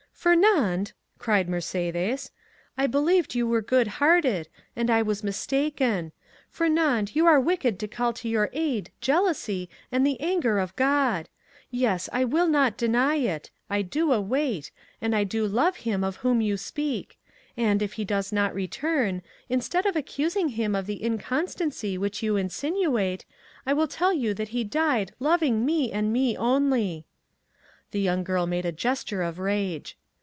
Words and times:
"Fernand," 0.13 0.91
cried 1.17 1.47
Mercédès, 1.47 2.29
"I 2.77 2.85
believed 2.85 3.33
you 3.33 3.47
were 3.47 3.63
good 3.63 3.87
hearted, 3.87 4.49
and 4.75 4.87
I 4.91 5.01
was 5.01 5.23
mistaken! 5.23 6.11
Fernand, 6.47 7.15
you 7.15 7.25
are 7.25 7.39
wicked 7.39 7.79
to 7.79 7.87
call 7.87 8.13
to 8.13 8.29
your 8.29 8.51
aid 8.53 8.91
jealousy 9.01 9.67
and 9.91 10.05
the 10.05 10.19
anger 10.21 10.59
of 10.59 10.75
God! 10.75 11.27
Yes, 11.71 12.07
I 12.13 12.23
will 12.23 12.47
not 12.47 12.77
deny 12.77 13.15
it, 13.15 13.49
I 13.67 13.81
do 13.81 14.11
await, 14.13 14.69
and 15.01 15.15
I 15.15 15.23
do 15.23 15.47
love 15.47 15.77
him 15.77 16.03
of 16.03 16.17
whom 16.17 16.39
you 16.39 16.55
speak; 16.55 17.17
and, 17.57 17.81
if 17.81 17.93
he 17.93 18.05
does 18.05 18.31
not 18.31 18.53
return, 18.53 19.23
instead 19.49 19.87
of 19.87 19.95
accusing 19.95 20.49
him 20.49 20.75
of 20.75 20.85
the 20.85 21.01
inconstancy 21.03 21.97
which 21.97 22.21
you 22.21 22.35
insinuate, 22.37 23.25
I 23.65 23.73
will 23.73 23.87
tell 23.87 24.13
you 24.13 24.35
that 24.35 24.49
he 24.49 24.63
died 24.63 25.13
loving 25.19 25.65
me 25.65 25.91
and 25.91 26.13
me 26.13 26.37
only." 26.37 27.07
The 27.89 27.99
young 28.01 28.23
girl 28.23 28.45
made 28.45 28.67
a 28.67 28.71
gesture 28.71 29.23
of 29.23 29.39
rage. 29.39 29.97